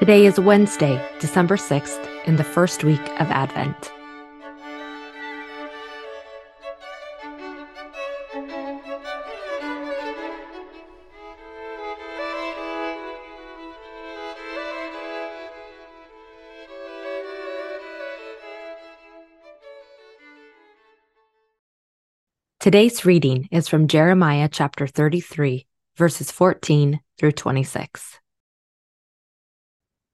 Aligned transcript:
Today 0.00 0.24
is 0.24 0.40
Wednesday, 0.40 0.98
December 1.18 1.58
6th, 1.58 2.24
in 2.24 2.36
the 2.36 2.42
first 2.42 2.84
week 2.84 3.02
of 3.20 3.30
Advent. 3.30 3.92
Today's 22.58 23.04
reading 23.04 23.50
is 23.52 23.68
from 23.68 23.86
Jeremiah 23.86 24.48
chapter 24.50 24.86
33, 24.86 25.66
verses 25.98 26.30
14 26.30 27.00
through 27.18 27.32
26. 27.32 28.19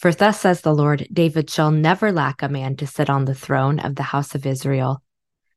For 0.00 0.14
thus 0.14 0.40
says 0.40 0.62
the 0.62 0.74
Lord 0.74 1.06
David 1.12 1.50
shall 1.50 1.70
never 1.70 2.10
lack 2.10 2.42
a 2.42 2.48
man 2.48 2.74
to 2.76 2.86
sit 2.86 3.10
on 3.10 3.26
the 3.26 3.34
throne 3.34 3.78
of 3.78 3.96
the 3.96 4.02
house 4.02 4.34
of 4.34 4.46
Israel, 4.46 5.02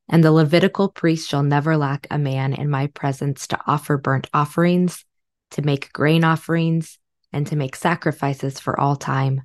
and 0.10 0.22
the 0.22 0.34
Levitical 0.34 0.90
priest 0.90 1.30
shall 1.30 1.44
never 1.44 1.78
lack 1.78 2.08
a 2.12 2.18
man 2.18 2.54
in 2.54 2.70
my 2.70 2.88
presence 2.88 3.48
to 3.48 3.60
offer 3.66 3.98
burnt 3.98 4.30
offerings, 4.34 5.06
to 5.52 5.62
make 5.62 5.94
grain 5.94 6.26
offerings, 6.26 7.00
and 7.32 7.48
to 7.48 7.56
make 7.56 7.74
sacrifices 7.78 8.60
for 8.60 8.78
all 8.78 8.98
time. 8.98 9.44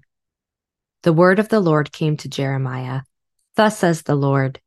The 1.04 1.12
word 1.12 1.38
of 1.38 1.48
the 1.48 1.60
Lord 1.60 1.92
came 1.92 2.16
to 2.16 2.28
Jeremiah. 2.28 3.02
Thus 3.54 3.78
says 3.78 4.02
the 4.02 4.16
Lord 4.16 4.60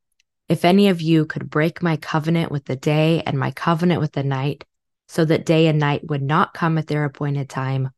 If 0.48 0.64
any 0.64 0.88
of 0.88 1.02
you 1.02 1.26
could 1.26 1.50
break 1.50 1.82
my 1.82 1.98
covenant 1.98 2.50
with 2.50 2.64
the 2.64 2.76
day 2.76 3.22
and 3.26 3.38
my 3.38 3.50
covenant 3.50 4.00
with 4.00 4.12
the 4.12 4.24
night, 4.24 4.64
so 5.08 5.26
that 5.26 5.44
day 5.44 5.66
and 5.66 5.78
night 5.78 6.08
would 6.08 6.22
not 6.22 6.54
come 6.54 6.78
at 6.78 6.86
their 6.86 7.04
appointed 7.04 7.50
time. 7.50 7.90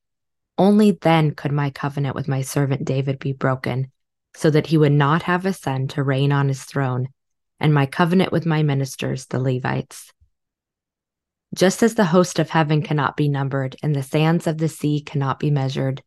Only 0.56 0.92
then 0.92 1.34
could 1.34 1.52
my 1.52 1.70
covenant 1.70 2.14
with 2.14 2.28
my 2.28 2.42
servant 2.42 2.84
David 2.84 3.18
be 3.18 3.32
broken, 3.32 3.90
so 4.36 4.50
that 4.50 4.68
he 4.68 4.78
would 4.78 4.92
not 4.92 5.22
have 5.22 5.46
a 5.46 5.52
son 5.52 5.88
to 5.88 6.02
reign 6.02 6.32
on 6.32 6.48
his 6.48 6.64
throne, 6.64 7.08
and 7.58 7.74
my 7.74 7.86
covenant 7.86 8.32
with 8.32 8.46
my 8.46 8.62
ministers, 8.62 9.26
the 9.26 9.40
Levites. 9.40 10.12
Just 11.54 11.82
as 11.82 11.94
the 11.94 12.06
host 12.06 12.38
of 12.38 12.50
heaven 12.50 12.82
cannot 12.82 13.16
be 13.16 13.28
numbered, 13.28 13.76
and 13.82 13.94
the 13.94 14.02
sands 14.02 14.46
of 14.46 14.58
the 14.58 14.68
sea 14.68 15.00
cannot 15.00 15.38
be 15.38 15.50
measured, 15.50 16.02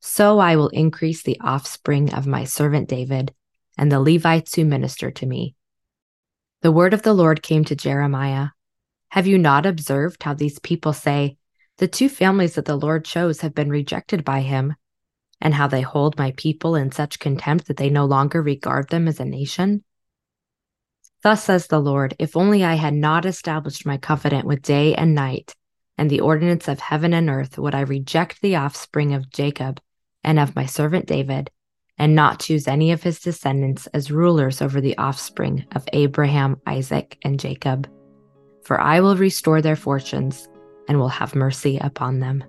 so 0.00 0.38
I 0.38 0.56
will 0.56 0.68
increase 0.68 1.22
the 1.22 1.40
offspring 1.40 2.12
of 2.14 2.26
my 2.26 2.44
servant 2.44 2.88
David 2.88 3.34
and 3.76 3.90
the 3.90 4.00
Levites 4.00 4.54
who 4.54 4.64
minister 4.64 5.10
to 5.10 5.26
me. 5.26 5.54
The 6.62 6.72
word 6.72 6.94
of 6.94 7.02
the 7.02 7.14
Lord 7.14 7.42
came 7.42 7.64
to 7.64 7.76
Jeremiah 7.76 8.48
have 9.10 9.26
you 9.26 9.38
not 9.38 9.66
observed 9.66 10.22
how 10.22 10.34
these 10.34 10.58
people 10.58 10.92
say, 10.92 11.38
The 11.78 11.88
two 11.88 12.08
families 12.08 12.54
that 12.54 12.64
the 12.64 12.76
Lord 12.76 13.04
chose 13.04 13.42
have 13.42 13.54
been 13.54 13.68
rejected 13.68 14.24
by 14.24 14.40
him, 14.40 14.74
and 15.40 15.52
how 15.52 15.66
they 15.66 15.82
hold 15.82 16.16
my 16.16 16.32
people 16.36 16.74
in 16.74 16.90
such 16.90 17.18
contempt 17.18 17.66
that 17.66 17.76
they 17.76 17.90
no 17.90 18.06
longer 18.06 18.40
regard 18.40 18.88
them 18.88 19.06
as 19.06 19.20
a 19.20 19.24
nation? 19.24 19.84
Thus 21.22 21.44
says 21.44 21.66
the 21.66 21.80
Lord, 21.80 22.14
if 22.18 22.36
only 22.36 22.64
I 22.64 22.74
had 22.74 22.94
not 22.94 23.26
established 23.26 23.84
my 23.84 23.98
covenant 23.98 24.46
with 24.46 24.62
day 24.62 24.94
and 24.94 25.14
night, 25.14 25.54
and 25.98 26.08
the 26.08 26.20
ordinance 26.20 26.68
of 26.68 26.80
heaven 26.80 27.12
and 27.12 27.28
earth, 27.28 27.58
would 27.58 27.74
I 27.74 27.80
reject 27.80 28.40
the 28.40 28.56
offspring 28.56 29.12
of 29.12 29.30
Jacob 29.30 29.80
and 30.24 30.38
of 30.38 30.56
my 30.56 30.64
servant 30.64 31.06
David, 31.06 31.50
and 31.98 32.14
not 32.14 32.40
choose 32.40 32.66
any 32.66 32.92
of 32.92 33.02
his 33.02 33.20
descendants 33.20 33.86
as 33.88 34.10
rulers 34.10 34.62
over 34.62 34.80
the 34.80 34.96
offspring 34.96 35.66
of 35.74 35.88
Abraham, 35.92 36.60
Isaac, 36.66 37.18
and 37.22 37.38
Jacob 37.38 37.88
for 38.66 38.80
I 38.80 38.98
will 39.00 39.16
restore 39.16 39.62
their 39.62 39.76
fortunes 39.76 40.48
and 40.88 40.98
will 40.98 41.08
have 41.08 41.34
mercy 41.34 41.78
upon 41.78 42.20
them. 42.20 42.44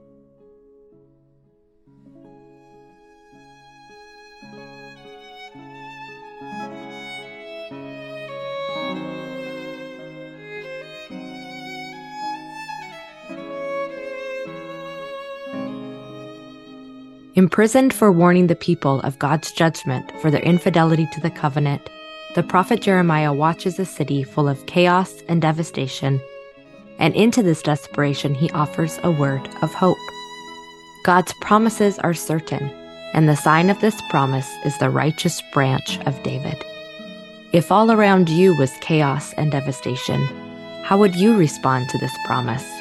Imprisoned 17.37 17.93
for 17.93 18.11
warning 18.11 18.47
the 18.47 18.55
people 18.55 18.99
of 19.01 19.19
God's 19.19 19.51
judgment 19.51 20.11
for 20.21 20.31
their 20.31 20.41
infidelity 20.41 21.07
to 21.13 21.21
the 21.21 21.29
covenant, 21.29 21.87
the 22.33 22.41
prophet 22.41 22.81
Jeremiah 22.81 23.31
watches 23.31 23.77
a 23.77 23.85
city 23.85 24.23
full 24.23 24.49
of 24.49 24.65
chaos 24.65 25.21
and 25.27 25.39
devastation, 25.39 26.19
and 26.99 27.15
into 27.15 27.43
this 27.43 27.61
desperation, 27.61 28.33
he 28.35 28.49
offers 28.51 28.99
a 29.03 29.11
word 29.11 29.47
of 29.61 29.73
hope. 29.73 29.97
God's 31.03 31.33
promises 31.41 31.99
are 31.99 32.13
certain, 32.13 32.69
and 33.13 33.29
the 33.29 33.35
sign 33.35 33.69
of 33.69 33.79
this 33.79 34.01
promise 34.09 34.49
is 34.65 34.77
the 34.77 34.89
righteous 34.89 35.41
branch 35.53 35.99
of 36.05 36.21
David. 36.23 36.63
If 37.53 37.71
all 37.71 37.91
around 37.91 38.29
you 38.29 38.57
was 38.57 38.71
chaos 38.81 39.33
and 39.33 39.51
devastation, 39.51 40.21
how 40.83 40.97
would 40.97 41.15
you 41.15 41.37
respond 41.37 41.89
to 41.89 41.97
this 41.97 42.15
promise? 42.25 42.76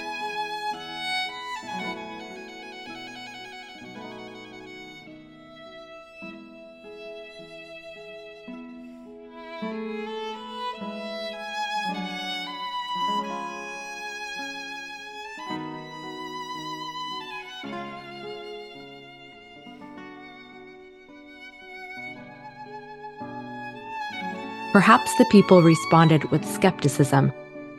Perhaps 24.76 25.14
the 25.14 25.24
people 25.30 25.62
responded 25.62 26.30
with 26.30 26.44
skepticism, 26.44 27.32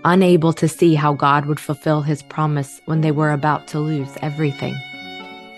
unable 0.03 0.51
to 0.53 0.67
see 0.67 0.95
how 0.95 1.13
God 1.13 1.45
would 1.45 1.59
fulfill 1.59 2.01
his 2.01 2.23
promise 2.23 2.81
when 2.85 3.01
they 3.01 3.11
were 3.11 3.29
about 3.29 3.67
to 3.67 3.79
lose 3.79 4.09
everything. 4.23 4.75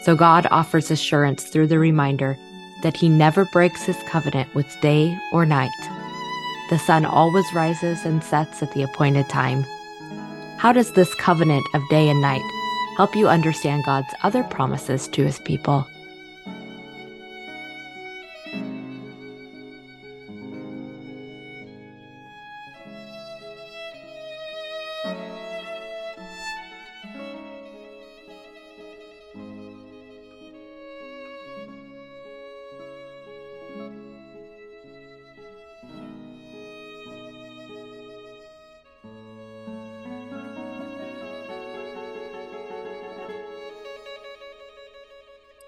So 0.01 0.17
God 0.17 0.47
offers 0.51 0.91
assurance 0.91 1.45
through 1.45 1.67
the 1.67 1.79
reminder 1.79 2.37
that 2.83 2.97
he 2.97 3.07
never 3.07 3.45
breaks 3.53 3.83
his 3.83 3.95
covenant 4.09 4.53
with 4.53 4.81
day 4.81 5.17
or 5.31 5.45
night. 5.45 5.71
The 6.69 6.77
sun 6.77 7.05
always 7.05 7.45
rises 7.53 8.03
and 8.03 8.21
sets 8.21 8.61
at 8.61 8.73
the 8.73 8.83
appointed 8.83 9.29
time. 9.29 9.63
How 10.57 10.73
does 10.73 10.91
this 10.91 11.15
covenant 11.15 11.65
of 11.73 11.87
day 11.89 12.09
and 12.09 12.19
night 12.19 12.43
help 12.97 13.15
you 13.15 13.29
understand 13.29 13.85
God's 13.85 14.13
other 14.23 14.43
promises 14.43 15.07
to 15.07 15.23
his 15.23 15.39
people? 15.39 15.88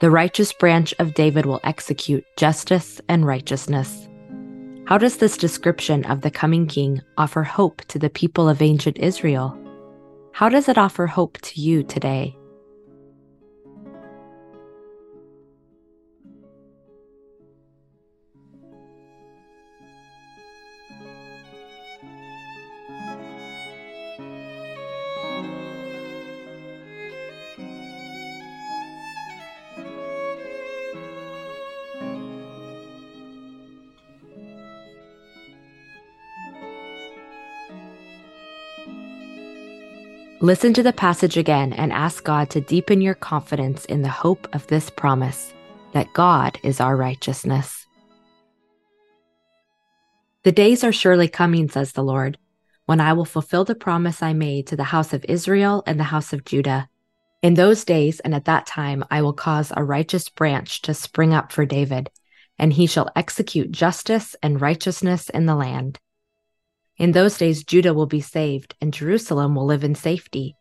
The 0.01 0.09
righteous 0.09 0.51
branch 0.51 0.95
of 0.97 1.13
David 1.13 1.45
will 1.45 1.59
execute 1.63 2.25
justice 2.35 2.99
and 3.07 3.23
righteousness. 3.23 4.09
How 4.87 4.97
does 4.97 5.17
this 5.17 5.37
description 5.37 6.05
of 6.05 6.21
the 6.21 6.31
coming 6.31 6.65
king 6.65 7.03
offer 7.19 7.43
hope 7.43 7.85
to 7.89 7.99
the 7.99 8.09
people 8.09 8.49
of 8.49 8.63
ancient 8.63 8.97
Israel? 8.97 9.55
How 10.33 10.49
does 10.49 10.67
it 10.67 10.79
offer 10.79 11.05
hope 11.05 11.37
to 11.41 11.61
you 11.61 11.83
today? 11.83 12.35
Listen 40.43 40.73
to 40.73 40.81
the 40.81 40.91
passage 40.91 41.37
again 41.37 41.71
and 41.71 41.93
ask 41.93 42.23
God 42.23 42.49
to 42.49 42.61
deepen 42.61 42.99
your 42.99 43.13
confidence 43.13 43.85
in 43.85 44.01
the 44.01 44.09
hope 44.09 44.47
of 44.55 44.65
this 44.65 44.89
promise 44.89 45.53
that 45.93 46.11
God 46.13 46.57
is 46.63 46.79
our 46.81 46.97
righteousness. 46.97 47.85
The 50.43 50.51
days 50.51 50.83
are 50.83 50.91
surely 50.91 51.27
coming, 51.27 51.69
says 51.69 51.91
the 51.91 52.03
Lord, 52.03 52.39
when 52.87 52.99
I 52.99 53.13
will 53.13 53.23
fulfill 53.23 53.65
the 53.65 53.75
promise 53.75 54.23
I 54.23 54.33
made 54.33 54.65
to 54.67 54.75
the 54.75 54.85
house 54.85 55.13
of 55.13 55.23
Israel 55.29 55.83
and 55.85 55.99
the 55.99 56.05
house 56.05 56.33
of 56.33 56.43
Judah. 56.43 56.89
In 57.43 57.53
those 57.53 57.85
days 57.85 58.19
and 58.21 58.33
at 58.33 58.45
that 58.45 58.65
time, 58.65 59.05
I 59.11 59.21
will 59.21 59.33
cause 59.33 59.71
a 59.77 59.83
righteous 59.83 60.27
branch 60.27 60.81
to 60.81 60.95
spring 60.95 61.35
up 61.35 61.51
for 61.51 61.67
David, 61.67 62.09
and 62.57 62.73
he 62.73 62.87
shall 62.87 63.11
execute 63.15 63.71
justice 63.71 64.35
and 64.41 64.59
righteousness 64.59 65.29
in 65.29 65.45
the 65.45 65.55
land. 65.55 65.99
In 67.01 67.13
those 67.13 67.35
days, 67.35 67.63
Judah 67.63 67.95
will 67.95 68.05
be 68.05 68.21
saved, 68.21 68.75
and 68.79 68.93
Jerusalem 68.93 69.55
will 69.55 69.65
live 69.65 69.83
in 69.83 69.95
safety. 69.95 70.55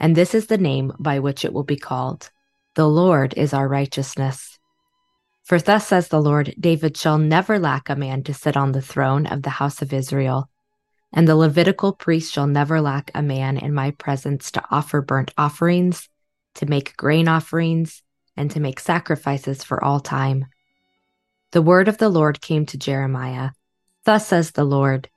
And 0.00 0.16
this 0.16 0.34
is 0.34 0.48
the 0.48 0.58
name 0.58 0.92
by 0.98 1.20
which 1.20 1.44
it 1.44 1.52
will 1.52 1.62
be 1.62 1.76
called 1.76 2.32
The 2.74 2.88
Lord 2.88 3.34
is 3.36 3.54
our 3.54 3.68
righteousness. 3.68 4.58
For 5.44 5.60
thus 5.60 5.86
says 5.86 6.08
the 6.08 6.20
Lord 6.20 6.56
David 6.58 6.96
shall 6.96 7.18
never 7.18 7.60
lack 7.60 7.88
a 7.88 7.94
man 7.94 8.24
to 8.24 8.34
sit 8.34 8.56
on 8.56 8.72
the 8.72 8.82
throne 8.82 9.28
of 9.28 9.42
the 9.42 9.50
house 9.62 9.80
of 9.80 9.92
Israel. 9.92 10.50
And 11.12 11.28
the 11.28 11.36
Levitical 11.36 11.92
priest 11.92 12.32
shall 12.32 12.48
never 12.48 12.80
lack 12.80 13.12
a 13.14 13.22
man 13.22 13.56
in 13.56 13.72
my 13.72 13.92
presence 13.92 14.50
to 14.50 14.64
offer 14.72 15.00
burnt 15.00 15.32
offerings, 15.38 16.08
to 16.56 16.66
make 16.66 16.96
grain 16.96 17.28
offerings, 17.28 18.02
and 18.36 18.50
to 18.50 18.58
make 18.58 18.80
sacrifices 18.80 19.62
for 19.62 19.84
all 19.84 20.00
time. 20.00 20.46
The 21.52 21.62
word 21.62 21.86
of 21.86 21.98
the 21.98 22.08
Lord 22.08 22.40
came 22.40 22.66
to 22.66 22.76
Jeremiah 22.76 23.50
Thus 24.02 24.26
says 24.26 24.50
the 24.50 24.64
Lord 24.64 25.08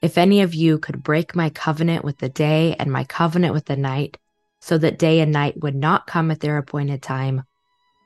if 0.00 0.16
any 0.16 0.42
of 0.42 0.54
you 0.54 0.78
could 0.78 1.02
break 1.02 1.34
my 1.34 1.50
covenant 1.50 2.04
with 2.04 2.18
the 2.18 2.28
day 2.28 2.76
and 2.78 2.90
my 2.90 3.04
covenant 3.04 3.52
with 3.52 3.64
the 3.64 3.76
night, 3.76 4.16
so 4.60 4.78
that 4.78 4.98
day 4.98 5.20
and 5.20 5.32
night 5.32 5.60
would 5.60 5.74
not 5.74 6.06
come 6.06 6.30
at 6.30 6.40
their 6.40 6.56
appointed 6.56 7.02
time, 7.02 7.42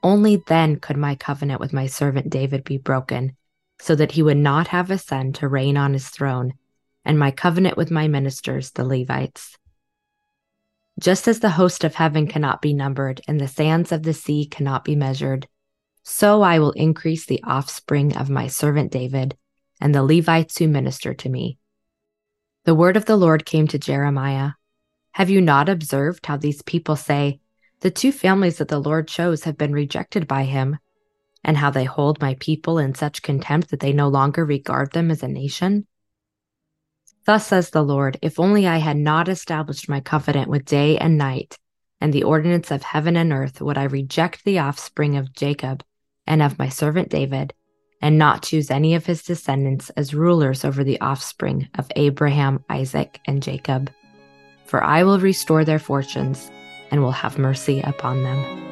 only 0.02 0.42
then 0.46 0.76
could 0.76 0.96
my 0.96 1.14
covenant 1.14 1.60
with 1.60 1.72
my 1.72 1.86
servant 1.86 2.30
David 2.30 2.64
be 2.64 2.78
broken, 2.78 3.36
so 3.80 3.94
that 3.94 4.12
he 4.12 4.22
would 4.22 4.36
not 4.36 4.68
have 4.68 4.90
a 4.90 4.98
son 4.98 5.32
to 5.34 5.48
reign 5.48 5.76
on 5.76 5.92
his 5.92 6.08
throne, 6.08 6.54
and 7.04 7.18
my 7.18 7.30
covenant 7.30 7.76
with 7.76 7.90
my 7.90 8.08
ministers, 8.08 8.70
the 8.70 8.84
Levites. 8.84 9.56
Just 10.98 11.28
as 11.28 11.40
the 11.40 11.50
host 11.50 11.84
of 11.84 11.94
heaven 11.94 12.26
cannot 12.26 12.62
be 12.62 12.74
numbered 12.74 13.20
and 13.26 13.40
the 13.40 13.48
sands 13.48 13.92
of 13.92 14.02
the 14.02 14.14
sea 14.14 14.46
cannot 14.46 14.84
be 14.84 14.96
measured, 14.96 15.46
so 16.02 16.42
I 16.42 16.58
will 16.58 16.72
increase 16.72 17.26
the 17.26 17.42
offspring 17.44 18.16
of 18.16 18.30
my 18.30 18.46
servant 18.46 18.92
David 18.92 19.36
and 19.80 19.94
the 19.94 20.02
Levites 20.02 20.58
who 20.58 20.68
minister 20.68 21.14
to 21.14 21.28
me 21.28 21.58
the 22.64 22.74
word 22.76 22.96
of 22.96 23.06
the 23.06 23.16
Lord 23.16 23.44
came 23.44 23.66
to 23.68 23.78
Jeremiah 23.78 24.52
Have 25.12 25.30
you 25.30 25.40
not 25.40 25.68
observed 25.68 26.26
how 26.26 26.36
these 26.36 26.62
people 26.62 26.94
say, 26.94 27.40
The 27.80 27.90
two 27.90 28.12
families 28.12 28.58
that 28.58 28.68
the 28.68 28.78
Lord 28.78 29.08
chose 29.08 29.42
have 29.42 29.58
been 29.58 29.72
rejected 29.72 30.28
by 30.28 30.44
him, 30.44 30.78
and 31.42 31.56
how 31.56 31.70
they 31.70 31.84
hold 31.84 32.20
my 32.20 32.36
people 32.38 32.78
in 32.78 32.94
such 32.94 33.22
contempt 33.22 33.70
that 33.70 33.80
they 33.80 33.92
no 33.92 34.06
longer 34.06 34.44
regard 34.44 34.92
them 34.92 35.10
as 35.10 35.24
a 35.24 35.28
nation? 35.28 35.88
Thus 37.24 37.48
says 37.48 37.70
the 37.70 37.82
Lord 37.82 38.16
If 38.22 38.38
only 38.38 38.68
I 38.68 38.76
had 38.76 38.96
not 38.96 39.28
established 39.28 39.88
my 39.88 39.98
covenant 39.98 40.48
with 40.48 40.64
day 40.64 40.96
and 40.96 41.18
night, 41.18 41.58
and 42.00 42.12
the 42.12 42.22
ordinance 42.22 42.70
of 42.70 42.84
heaven 42.84 43.16
and 43.16 43.32
earth, 43.32 43.60
would 43.60 43.76
I 43.76 43.84
reject 43.84 44.44
the 44.44 44.60
offspring 44.60 45.16
of 45.16 45.32
Jacob 45.32 45.82
and 46.28 46.40
of 46.40 46.60
my 46.60 46.68
servant 46.68 47.08
David 47.08 47.54
and 48.02 48.18
not 48.18 48.42
choose 48.42 48.70
any 48.70 48.94
of 48.94 49.06
his 49.06 49.22
descendants 49.22 49.88
as 49.90 50.12
rulers 50.12 50.64
over 50.64 50.84
the 50.84 51.00
offspring 51.00 51.68
of 51.76 51.90
Abraham, 51.96 52.62
Isaac, 52.68 53.20
and 53.26 53.42
Jacob. 53.42 53.90
For 54.66 54.82
I 54.82 55.04
will 55.04 55.20
restore 55.20 55.64
their 55.64 55.78
fortunes 55.78 56.50
and 56.90 57.00
will 57.00 57.12
have 57.12 57.38
mercy 57.38 57.80
upon 57.80 58.22
them. 58.24 58.71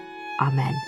Amen. 0.41 0.81